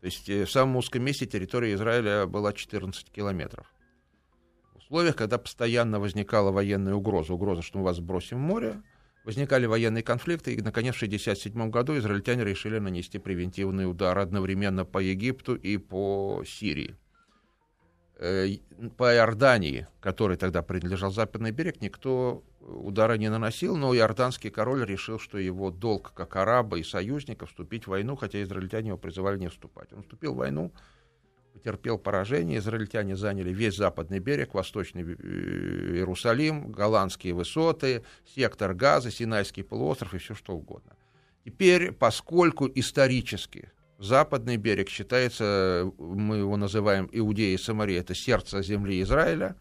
[0.00, 3.66] То есть э, в самом узком месте территория Израиля была 14 километров
[4.88, 8.82] условиях, когда постоянно возникала военная угроза, угроза, что мы вас бросим в море,
[9.24, 14.98] возникали военные конфликты, и, наконец, в 1967 году израильтяне решили нанести превентивный удар одновременно по
[14.98, 16.96] Египту и по Сирии.
[18.16, 18.48] Э,
[18.96, 25.18] по Иордании, который тогда принадлежал Западный берег, никто удара не наносил, но иорданский король решил,
[25.18, 29.48] что его долг как араба и союзника вступить в войну, хотя израильтяне его призывали не
[29.48, 29.92] вступать.
[29.92, 30.72] Он вступил в войну,
[31.58, 32.58] потерпел поражение.
[32.58, 40.18] Израильтяне заняли весь западный берег, восточный э, Иерусалим, голландские высоты, сектор Газа, Синайский полуостров и
[40.18, 40.96] все что угодно.
[41.44, 49.02] Теперь, поскольку исторически западный берег считается, мы его называем Иудея и Самария, это сердце земли
[49.02, 49.56] Израиля,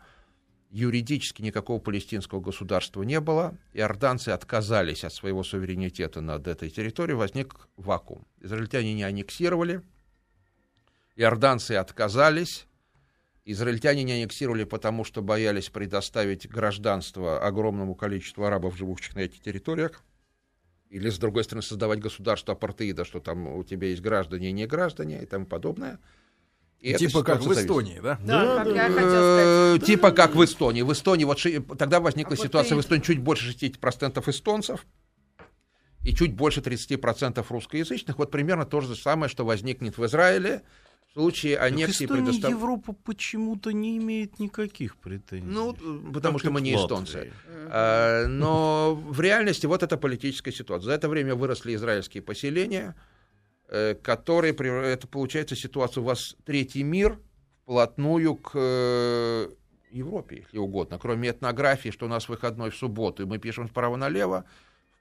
[0.70, 7.56] юридически никакого палестинского государства не было, иорданцы отказались от своего суверенитета над этой территорией, возник
[7.78, 8.28] вакуум.
[8.42, 9.82] Израильтяне не аннексировали,
[11.18, 12.68] Иорданцы отказались.
[13.44, 20.04] Израильтяне не аннексировали, потому что боялись предоставить гражданство огромному количеству арабов, живущих на этих территориях.
[20.90, 24.68] Или, с другой стороны, создавать государство апартеида, что там у тебя есть граждане и не
[24.68, 26.00] граждане и тому подобное.
[26.80, 28.20] И типа как в Эстонии, да?
[28.24, 29.86] Да, как я хотел сказать.
[29.86, 30.84] Типа как в Эстонии.
[30.84, 31.40] В Эстонии вот
[31.80, 34.86] тогда возникла ситуация в Эстонии чуть больше 60% эстонцев
[36.08, 38.18] и чуть больше 30% русскоязычных.
[38.18, 40.62] Вот примерно то же самое, что возникнет в Израиле
[41.12, 42.50] случае аннексии предостав...
[42.50, 45.46] Европа почему-то не имеет никаких претензий.
[45.46, 45.74] Ну,
[46.14, 47.34] потому как что мы не эстонцы.
[47.70, 50.86] А, но в реальности вот эта политическая ситуация.
[50.86, 52.96] За это время выросли израильские поселения,
[53.68, 54.54] э, которые...
[54.54, 57.20] Это получается ситуация, у вас третий мир
[57.64, 59.50] вплотную к э,
[59.92, 61.00] Европе, если угодно.
[61.00, 64.46] Кроме этнографии, что у нас выходной в субботу, и мы пишем справа налево,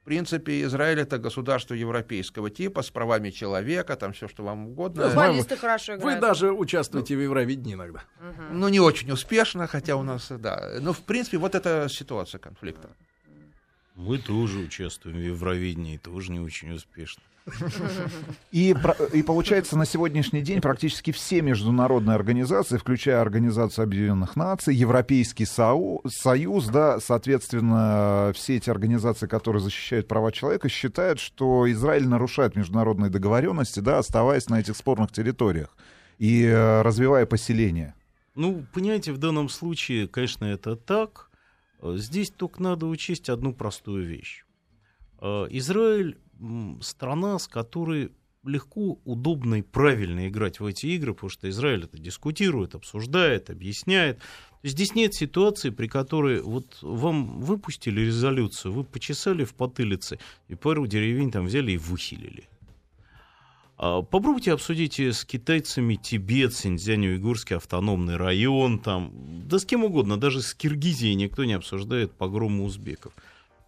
[0.07, 5.03] принципе, Израиль это государство европейского типа с правами человека, там все, что вам угодно.
[5.03, 6.15] Футболисты хорошо играют.
[6.15, 7.99] Вы даже участвуете в Евровидении иногда.
[8.19, 8.53] Угу.
[8.53, 10.77] Ну, не очень успешно, хотя у нас, да.
[10.79, 12.89] Но, в принципе, вот эта ситуация конфликта.
[13.97, 17.23] Мы тоже участвуем в Евровидении, тоже не очень успешно.
[18.51, 18.75] И,
[19.13, 26.01] и получается, на сегодняшний день практически все международные организации, включая Организацию Объединенных Наций, Европейский Союз,
[26.07, 33.09] Союз, да, соответственно, все эти организации, которые защищают права человека, считают, что Израиль нарушает международные
[33.09, 35.75] договоренности, да, оставаясь на этих спорных территориях
[36.19, 37.95] и э, развивая поселение.
[38.35, 41.26] Ну, понимаете, в данном случае, конечно, это так.
[41.81, 44.45] Здесь только надо учесть одну простую вещь.
[45.19, 46.17] Э, Израиль
[46.81, 48.11] страна, с которой
[48.43, 54.19] легко, удобно и правильно играть в эти игры, потому что Израиль это дискутирует, обсуждает, объясняет.
[54.63, 60.87] Здесь нет ситуации, при которой вот вам выпустили резолюцию, вы почесали в потылице и пару
[60.87, 62.47] деревень там взяли и выхилили.
[63.77, 69.11] А попробуйте обсудить с китайцами Тибет, Синьцзянь-Уйгурский автономный район, там,
[69.47, 73.13] да с кем угодно, даже с Киргизией никто не обсуждает погромы узбеков.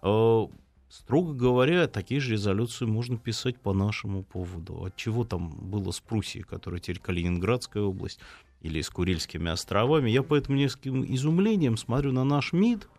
[0.01, 0.49] А
[0.89, 4.85] Строго говоря, такие же резолюции можно писать по нашему поводу.
[4.85, 8.19] От чего там было с Пруссией, которая теперь Калининградская область,
[8.61, 10.09] или с Курильскими островами.
[10.09, 12.89] Я поэтому нескольким изумлением смотрю на наш МИД,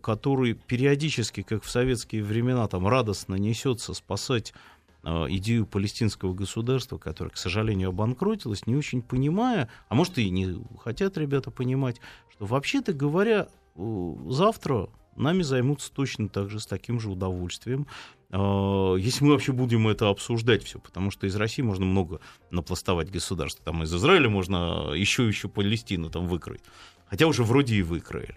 [0.00, 4.54] который периодически, как в советские времена, там радостно несется спасать
[5.04, 11.18] идею палестинского государства, которое, к сожалению, обанкротилось, не очень понимая, а может и не хотят
[11.18, 17.10] ребята понимать, что вообще-то говоря, э, завтра нами займутся точно так же, с таким же
[17.10, 17.86] удовольствием.
[18.30, 23.10] А, если мы вообще будем это обсуждать все, потому что из России можно много напластовать
[23.10, 26.62] государств, там из Израиля можно еще еще Палестину там выкроить,
[27.06, 28.36] хотя уже вроде и выкроили.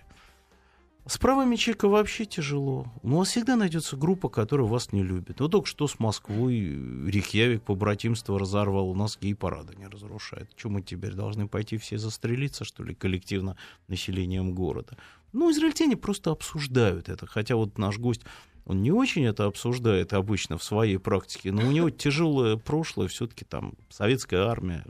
[1.07, 2.87] С правами человека вообще тяжело.
[3.03, 5.39] У вас всегда найдется группа, которая вас не любит.
[5.39, 10.49] Вот только что с Москвой Рикьявик по братимству разорвал, у нас гей-парада не разрушает.
[10.55, 13.55] Чем мы теперь должны пойти все застрелиться, что ли, коллективно
[13.87, 14.97] населением города?
[15.31, 17.27] Ну, израильтяне просто обсуждают это.
[17.27, 18.21] Хотя вот наш гость,
[18.65, 23.45] он не очень это обсуждает обычно в своей практике, но у него тяжелое прошлое, все-таки
[23.45, 24.83] там советская армия,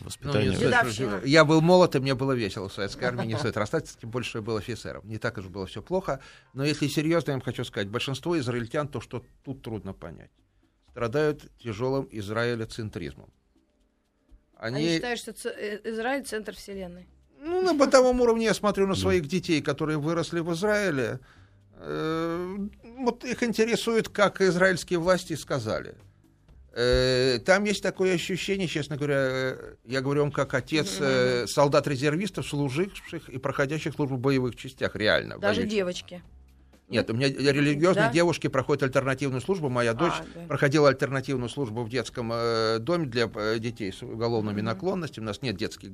[0.00, 0.52] воспитание.
[0.52, 4.10] Ну, я был молод, и мне было весело в советской армии, не стоит расстаться, тем
[4.10, 5.06] больше я был офицером.
[5.08, 6.20] Не так уж было все плохо.
[6.54, 10.30] Но если серьезно, я вам хочу сказать, большинство израильтян, то, что тут трудно понять,
[10.90, 13.30] страдают тяжелым израилецентризмом.
[14.56, 14.76] Они...
[14.76, 17.08] Они считают, что э, Израиль— центр вселенной.
[17.40, 21.18] Ну, на бытовом уровне я смотрю на своих детей, которые выросли в Израиле.
[21.74, 22.56] Э,
[22.98, 25.96] вот их интересует, как израильские власти сказали.
[26.74, 31.00] Э, там есть такое ощущение, честно говоря, э, я говорю вам как отец
[31.50, 35.38] солдат-резервистов, служивших и проходящих службу в боевых частях, реально.
[35.38, 35.70] Даже боевых.
[35.70, 36.22] девочки.
[36.88, 38.12] Нет, у меня религиозные да?
[38.12, 39.70] девушки проходят альтернативную службу.
[39.70, 40.46] Моя дочь а, да.
[40.46, 44.64] проходила альтернативную службу в детском э, доме для детей с уголовными mm-hmm.
[44.64, 45.24] наклонностями.
[45.24, 45.90] У нас нет детских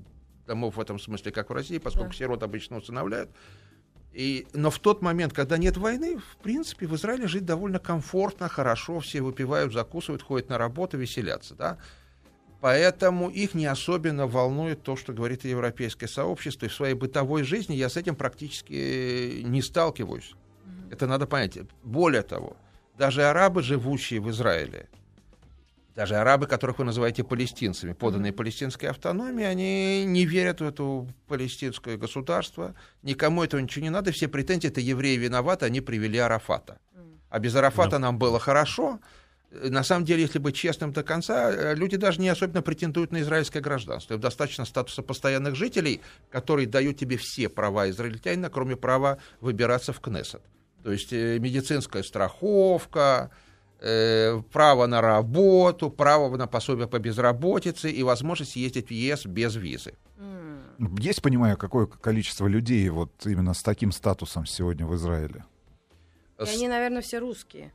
[0.46, 2.16] домов в этом смысле, как в России, поскольку да.
[2.16, 3.30] сирот обычно усыновляют.
[4.12, 8.48] И, но в тот момент, когда нет войны, в принципе, в Израиле жить довольно комфортно,
[8.48, 11.78] хорошо, все выпивают, закусывают, ходят на работу, веселятся, да.
[12.60, 16.66] Поэтому их не особенно волнует то, что говорит европейское сообщество.
[16.66, 20.34] И в своей бытовой жизни я с этим практически не сталкиваюсь.
[20.90, 21.58] Это надо понять.
[21.84, 22.56] Более того,
[22.96, 24.88] даже арабы, живущие в Израиле,
[25.98, 31.96] даже арабы, которых вы называете палестинцами, поданные палестинской автономии, они не верят в это палестинское
[31.96, 36.78] государство, никому этого ничего не надо, все претензии, это евреи виноваты, они привели Арафата.
[37.30, 37.98] А без Арафата да.
[37.98, 39.00] нам было хорошо.
[39.50, 43.60] На самом деле, если быть честным до конца, люди даже не особенно претендуют на израильское
[43.60, 44.14] гражданство.
[44.14, 49.98] Им достаточно статуса постоянных жителей, которые дают тебе все права израильтянина, кроме права выбираться в
[49.98, 50.42] Кнессет.
[50.84, 53.32] То есть э, медицинская страховка,
[53.80, 59.54] Э, право на работу, право на пособие по безработице и возможность ездить в ЕС без
[59.54, 59.94] визы.
[60.98, 65.44] Есть, понимаю, какое количество людей вот именно с таким статусом сегодня в Израиле?
[66.38, 67.72] И они, наверное, все русские.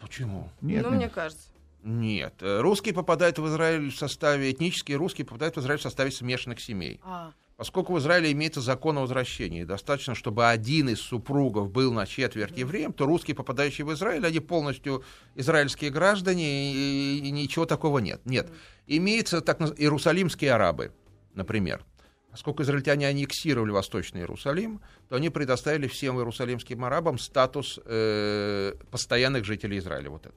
[0.00, 0.50] Почему?
[0.60, 0.98] Нет, ну, нет.
[0.98, 1.48] мне кажется.
[1.82, 6.60] Нет, русские попадают в Израиль в составе, этнические русские попадают в Израиль в составе смешанных
[6.60, 7.00] семей.
[7.02, 7.32] А.
[7.62, 12.58] Поскольку в Израиле имеется закон о возвращении, достаточно, чтобы один из супругов был на четверть
[12.58, 15.04] евреем, то русские, попадающие в Израиль, они полностью
[15.36, 18.20] израильские граждане, и, и ничего такого нет.
[18.24, 18.50] Нет.
[18.88, 20.92] Имеются так иерусалимские арабы,
[21.34, 21.84] например.
[22.32, 29.78] Поскольку израильтяне аннексировали Восточный Иерусалим, то они предоставили всем иерусалимским арабам статус э, постоянных жителей
[29.78, 30.10] Израиля.
[30.10, 30.34] Вот это.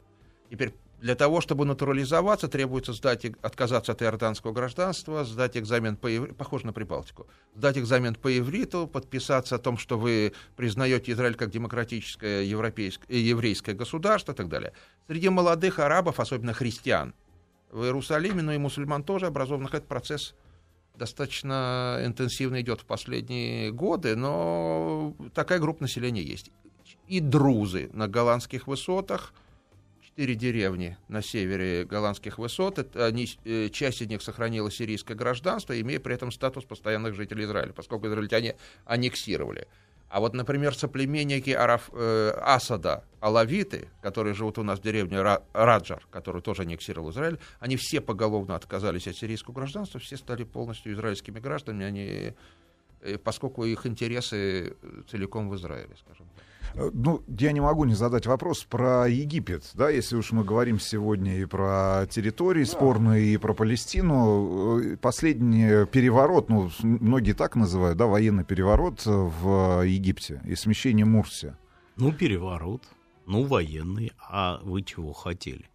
[0.51, 6.65] Теперь для того, чтобы натурализоваться, требуется сдать, отказаться от иорданского гражданства, сдать экзамен по похоже
[6.65, 12.43] на Прибалтику, сдать экзамен по ивриту, подписаться о том, что вы признаете Израиль как демократическое
[12.45, 14.73] европейское, э, еврейское государство и так далее.
[15.05, 17.13] Среди молодых арабов, особенно христиан,
[17.69, 20.33] в Иерусалиме, но и мусульман тоже образованных, этот процесс
[20.95, 26.49] достаточно интенсивно идет в последние годы, но такая группа населения есть.
[27.07, 29.35] И друзы на голландских высотах–
[30.15, 32.79] четыре деревни на севере голландских высот.
[32.79, 37.43] Это, они, э, часть из них сохранила сирийское гражданство, имея при этом статус постоянных жителей
[37.43, 39.67] Израиля, поскольку израильтяне аннексировали.
[40.07, 46.07] А вот, например, соплеменники Араф, э, Асада, алавиты, которые живут у нас в деревне Раджар,
[46.11, 51.41] который тоже аннексировал Израиль, они все поголовно отказались от сирийского гражданства, все стали полностью израильскими
[51.41, 52.33] гражданами, они,
[53.23, 54.75] поскольку их интересы
[55.09, 56.43] целиком в Израиле, скажем так.
[56.75, 60.79] Э, ну, я не могу не задать вопрос про Египет, да, если уж мы говорим
[60.79, 62.71] сегодня и про территории да.
[62.71, 64.79] спорные, и про Палестину.
[64.79, 71.55] Э, последний переворот, ну, многие так называют, да, военный переворот в Египте и смещение Мурси.
[71.95, 72.83] Ну, переворот,
[73.25, 75.65] ну, военный, а вы чего хотели?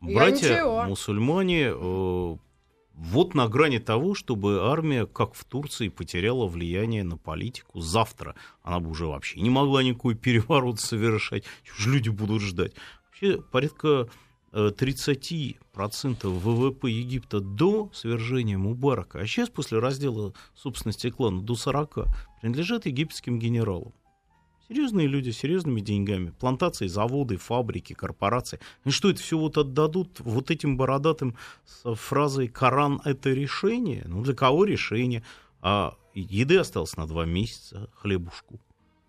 [0.00, 2.36] Братья мусульмане э,
[2.94, 7.80] вот на грани того, чтобы армия, как в Турции, потеряла влияние на политику.
[7.80, 11.44] Завтра она бы уже вообще не могла никакой переворот совершать.
[11.76, 12.72] Же люди будут ждать?
[13.08, 14.08] Вообще порядка
[14.52, 15.56] 30%
[16.22, 22.06] э, ВВП Египта до свержения Мубарака, а сейчас после раздела собственности клана до 40
[22.40, 23.94] принадлежат египетским генералам.
[24.72, 26.30] Серьезные люди с серьезными деньгами.
[26.30, 28.58] Плантации, заводы, фабрики, корпорации.
[28.86, 34.02] И что это все вот отдадут вот этим бородатым с фразой «Коран— это решение»?
[34.06, 35.22] Ну, для кого решение?
[35.60, 38.58] А еды осталось на два месяца, хлебушку.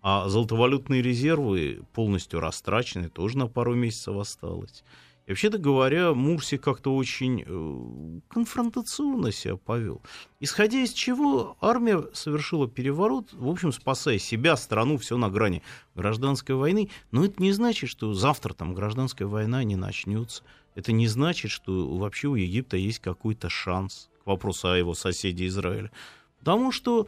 [0.02, 4.84] А золотовалютные резервы полностью растрачены, тоже на пару месяцев осталось.
[5.26, 10.02] И вообще-то говоря, Мурси как-то очень э, конфронтационно себя повел.
[10.40, 15.62] Исходя из чего армия совершила переворот, в общем, спасая себя, страну, все на грани
[15.94, 16.90] гражданской войны.
[17.10, 20.44] Но это не значит, что завтра там гражданская война не начнется.
[20.74, 25.46] Это не значит, что вообще у Египта есть какой-то шанс к вопросу о его соседе
[25.46, 25.90] Израиле.
[26.38, 27.06] Потому что,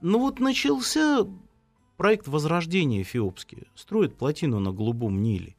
[0.00, 1.26] ну вот начался
[1.96, 3.66] проект возрождения эфиопский.
[3.74, 5.56] Строят плотину на Голубом Ниле.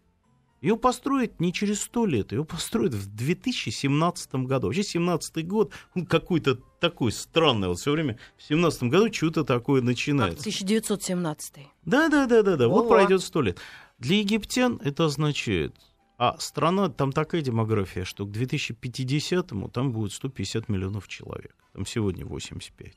[0.61, 4.67] Ее построят не через сто лет, ее построят в 2017 году.
[4.67, 7.69] Вообще 17 год, он какой-то такой странный.
[7.69, 10.41] Вот все время в 17 году что-то такое начинается.
[10.41, 11.67] 1917.
[11.85, 12.67] Да-да-да-да-да.
[12.67, 13.57] Вот пройдет сто лет.
[13.99, 15.75] Для египтян это означает,
[16.17, 21.55] а страна, там такая демография, что к 2050-му там будет 150 миллионов человек.
[21.73, 22.93] Там сегодня 85.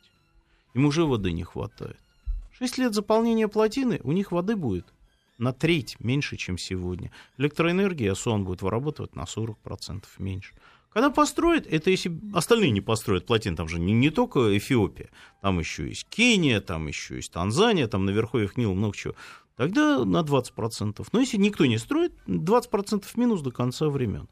[0.75, 1.99] Им уже воды не хватает.
[2.59, 4.93] Шесть лет заполнения плотины, у них воды будет
[5.43, 7.11] на треть меньше, чем сегодня.
[7.37, 10.55] Электроэнергия СОН будет вырабатывать на 40% меньше.
[10.93, 15.09] Когда построят, это если остальные не построят плотин, там же не, не только Эфиопия,
[15.41, 19.15] там еще есть Кения, там еще есть Танзания, там наверху их Нил, много чего.
[19.57, 21.07] Тогда на 20%.
[21.13, 24.29] Но если никто не строит, 20% минус до конца времен.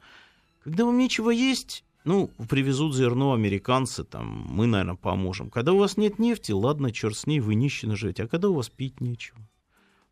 [0.63, 5.51] Когда вам нечего есть, ну, привезут зерно американцы, там, мы, наверное, поможем.
[5.51, 8.21] Когда у вас нет нефти, ладно, черт с ней, вы нищие жить.
[8.21, 9.39] А когда у вас пить нечего?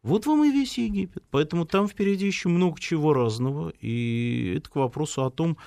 [0.09, 1.23] Вот вам и весь Египет.
[1.31, 3.75] Поэтому там впереди еще много чего разного.
[3.81, 5.59] И это к вопросу о том,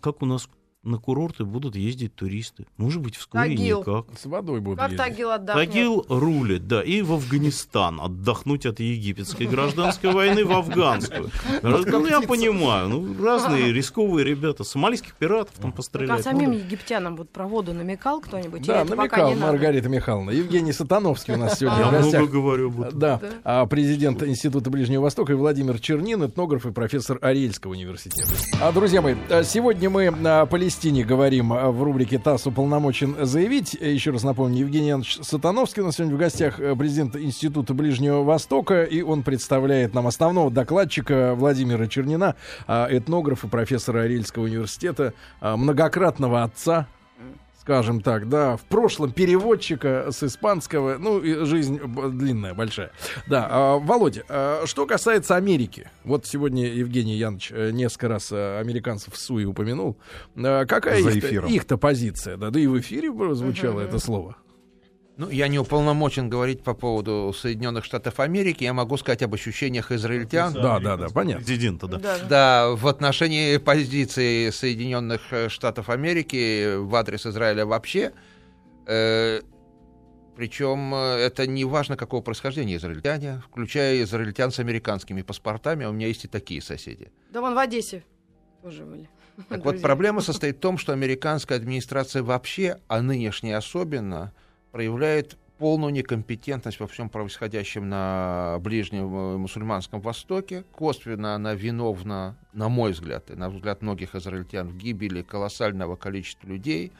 [0.00, 0.48] как у нас
[0.84, 2.66] на курорты будут ездить туристы.
[2.76, 3.80] Может быть, вскоре Тагил.
[3.80, 4.06] никак.
[4.16, 5.06] С водой будут как ездить.
[5.06, 5.68] Тагил отдохнет.
[5.68, 11.30] Тагил рулит, да, и в Афганистан отдохнуть от египетской гражданской войны в афганскую.
[11.62, 14.62] Ну, я понимаю, ну, разные рисковые ребята.
[14.62, 16.20] Сомалийских пиратов там пострелять.
[16.20, 18.64] А самим египтянам вот про воду намекал кто-нибудь?
[18.64, 20.30] Да, намекал Маргарита Михайловна.
[20.30, 22.20] Евгений Сатановский у нас сегодня в гостях.
[22.20, 22.72] много говорю.
[22.92, 28.28] Да, а президент Института Ближнего Востока и Владимир Чернин, этнограф и профессор Арельского университета.
[28.60, 30.12] А, друзья мои, сегодня мы
[30.46, 33.74] полетели Палестине говорим а, в рубрике «ТАСС уполномочен заявить».
[33.74, 38.22] Еще раз напомню, Евгений Иванович Сатановский у нас сегодня в гостях, э, президент Института Ближнего
[38.22, 42.36] Востока, и он представляет нам основного докладчика Владимира Чернина,
[42.68, 46.86] а, этнографа, профессора Арильского университета, а, многократного отца
[47.68, 51.78] скажем так, да, в прошлом переводчика с испанского, ну, жизнь
[52.12, 52.92] длинная, большая.
[53.26, 58.58] Да, а, Володя, а, что касается Америки, вот сегодня Евгений Янович э, несколько раз э,
[58.58, 59.98] американцев в СУИ упомянул,
[60.34, 63.88] а, какая их-то, их позиция, да, да и в эфире звучало uh-huh.
[63.88, 64.36] это слово.
[65.18, 68.62] Ну, я не уполномочен говорить по поводу Соединенных Штатов Америки.
[68.62, 70.52] Я могу сказать об ощущениях израильтян.
[70.52, 71.44] Да, да, да, понятно.
[71.44, 71.98] Президента, да.
[71.98, 72.18] Да.
[72.28, 78.12] Да, в отношении позиции Соединенных Штатов Америки в адрес Израиля вообще.
[78.86, 79.40] Э,
[80.36, 85.84] причем э, это не важно, какого происхождения израильтяне, включая израильтян с американскими паспортами.
[85.84, 87.10] У меня есть и такие соседи.
[87.32, 88.04] Да вон в Одессе
[88.62, 89.08] тоже были.
[89.48, 89.80] Так вот, Друзья.
[89.82, 94.32] проблема состоит в том, что американская администрация вообще, а нынешняя особенно,
[94.72, 100.64] проявляет полную некомпетентность во всем происходящем на Ближнем э, мусульманском Востоке.
[100.72, 106.46] Косвенно она виновна, на мой взгляд, и на взгляд многих израильтян, в гибели колоссального количества
[106.46, 106.92] людей,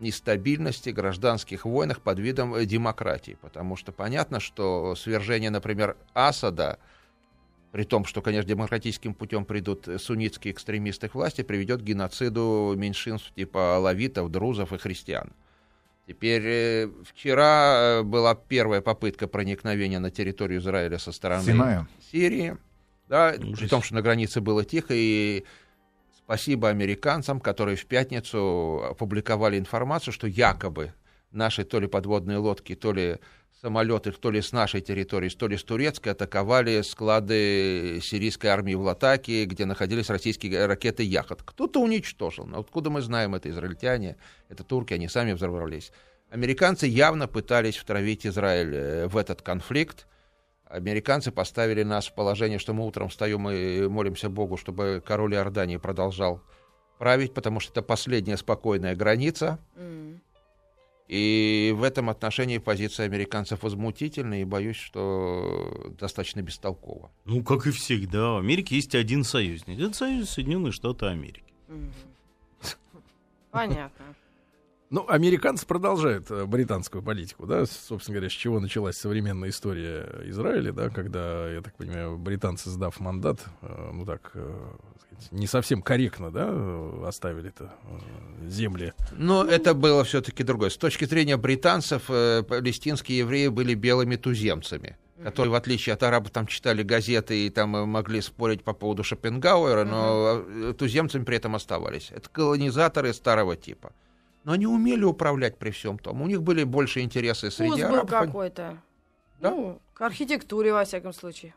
[0.00, 3.38] нестабильности, гражданских войнах под видом э, демократии.
[3.40, 6.78] Потому что понятно, что свержение, например, Асада,
[7.70, 12.74] при том, что, конечно, демократическим путем придут э, суннитские экстремисты к власти, приведет к геноциду
[12.76, 15.32] меньшинств типа алавитов, друзов и христиан.
[16.06, 21.88] Теперь э, вчера э, была первая попытка проникновения на территорию Израиля со стороны Синая.
[22.10, 22.56] Сирии,
[23.08, 23.58] да, Ужас.
[23.58, 25.44] при том, что на границе было тихо, и
[26.16, 30.92] спасибо американцам, которые в пятницу опубликовали информацию, что якобы
[31.30, 33.18] наши то ли подводные лодки, то ли
[33.62, 38.80] самолеты, то ли с нашей территории, то ли с турецкой, атаковали склады сирийской армии в
[38.80, 41.42] Латаке, где находились российские ракеты «Яхот».
[41.44, 42.44] Кто-то уничтожил.
[42.44, 44.16] Но откуда мы знаем, это израильтяне,
[44.48, 45.92] это турки, они сами взорвались.
[46.30, 50.08] Американцы явно пытались втравить Израиль э, в этот конфликт.
[50.64, 55.76] Американцы поставили нас в положение, что мы утром встаем и молимся Богу, чтобы король Иордании
[55.76, 56.40] продолжал
[56.98, 59.60] править, потому что это последняя спокойная граница.
[59.76, 60.20] М.
[61.12, 67.10] И в этом отношении позиция американцев возмутительна, и боюсь, что достаточно бестолкова.
[67.26, 69.78] Ну, как и всегда, в Америке есть один союзник.
[69.78, 71.44] Это союз Соединенные Штаты Америки.
[73.50, 74.14] Понятно.
[74.92, 80.70] Ну, американцы продолжают э, британскую политику, да, собственно говоря, с чего началась современная история Израиля,
[80.74, 84.54] да, когда, я так понимаю, британцы, сдав мандат, э, ну так, э,
[85.00, 87.72] сказать, не совсем корректно, да, оставили это
[88.46, 88.92] земли.
[89.16, 90.68] Но это было все-таки другое.
[90.68, 96.46] С точки зрения британцев, палестинские евреи были белыми туземцами, которые, в отличие от арабов, там
[96.46, 102.10] читали газеты и там могли спорить по поводу Шопенгауэра, но э, туземцами при этом оставались.
[102.10, 103.92] Это колонизаторы старого типа.
[104.44, 106.20] Но они умели управлять при всем том.
[106.22, 108.10] У них были больше интересы среди Вкус был арабов.
[108.10, 108.78] какой-то.
[109.40, 109.50] Да?
[109.50, 111.54] Ну, к архитектуре, во всяком случае.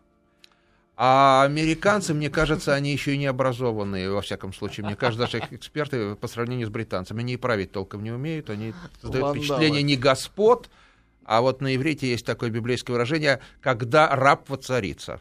[0.97, 4.85] А американцы, мне кажется, они еще и не образованные, во всяком случае.
[4.85, 8.49] Мне кажется, даже их эксперты по сравнению с британцами, они и править толком не умеют,
[8.49, 9.39] они создают Вандалы.
[9.39, 10.69] впечатление не господ,
[11.25, 15.19] а вот на иврите есть такое библейское выражение «когда раб воцарится».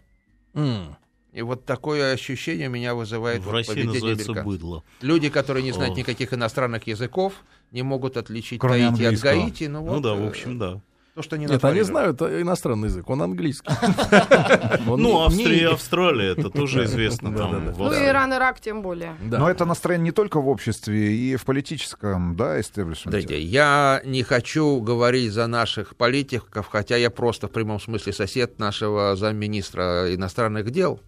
[0.55, 0.97] М.
[1.35, 4.53] И вот такое ощущение меня вызывает В вот России поведение называется американцев.
[4.53, 4.85] быдло.
[5.03, 5.99] Люди, которые не знают О.
[5.99, 7.35] никаких иностранных языков,
[7.73, 9.33] не могут отличить Кроме Таити от английского.
[9.33, 9.65] Гаити.
[9.65, 10.81] Ну, Ну вот, да, в э, общем, да.
[11.15, 11.83] То, что они Нет, они натворили.
[11.83, 13.69] знают э, иностранный язык, он английский.
[14.87, 17.33] Ну, Австрия Австралия, это тоже известно.
[17.33, 17.73] Да, да, да.
[17.73, 19.17] в Ну Иран, Ирак тем более.
[19.23, 19.39] Да.
[19.39, 23.41] Но это настроение не только в обществе, и в политическом, да, истеблишменте.
[23.41, 29.17] Я не хочу говорить за наших политиков, хотя я просто в прямом смысле сосед нашего
[29.17, 31.01] замминистра иностранных дел.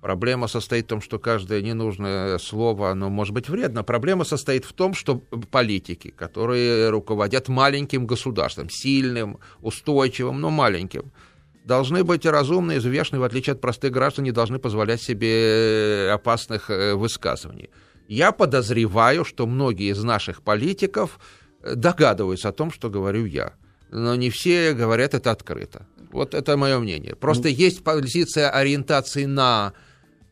[0.00, 3.82] Проблема состоит в том, что каждое ненужное слово, оно может быть вредно.
[3.82, 5.16] Проблема состоит в том, что
[5.50, 11.10] политики, которые руководят маленьким государством, сильным, устойчивым, но маленьким,
[11.64, 16.70] должны быть разумны и взвешены, в отличие от простых граждан, не должны позволять себе опасных
[16.70, 17.68] э, высказываний.
[18.06, 21.18] Я подозреваю, что многие из наших политиков
[21.62, 23.54] э, догадываются о том, что говорю я.
[23.90, 25.86] Но не все говорят это открыто.
[26.12, 27.16] Вот это мое мнение.
[27.16, 29.72] Просто есть позиция ориентации на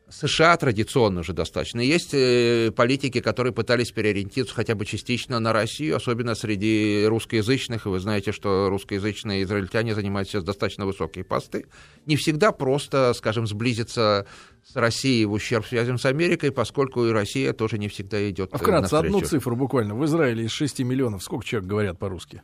[0.09, 1.81] США традиционно уже достаточно.
[1.81, 7.87] Есть э, политики, которые пытались переориентироваться хотя бы частично на Россию, особенно среди русскоязычных.
[7.87, 11.67] И вы знаете, что русскоязычные израильтяне занимают сейчас достаточно высокие посты.
[12.07, 14.27] Не всегда просто, скажем, сблизиться
[14.65, 18.59] с Россией в ущерб связям с Америкой, поскольку и Россия тоже не всегда идет А
[18.59, 19.41] вкратце, одну навстречу.
[19.41, 19.97] цифру буквально.
[19.97, 22.43] В Израиле из 6 миллионов сколько человек говорят по-русски?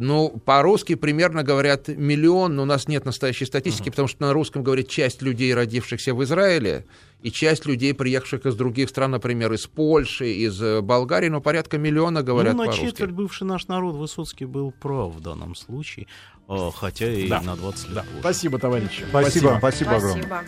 [0.00, 4.62] Ну, по-русски примерно говорят миллион, но у нас нет настоящей статистики, потому что на русском
[4.62, 6.86] говорит часть людей, родившихся в Израиле,
[7.20, 11.78] и часть людей, приехавших из других стран, например, из Польши, из э, Болгарии, но порядка
[11.78, 12.86] миллиона говорят ну, на по-русски.
[12.86, 16.06] четверть бывший наш народ Высоцкий был прав в данном случае,
[16.46, 17.40] а, хотя и Да.
[17.42, 18.00] на 20 лет Да.
[18.02, 18.20] позже.
[18.20, 19.04] Спасибо, товарищи.
[19.08, 20.22] Спасибо, спасибо огромное.
[20.22, 20.44] Спасибо.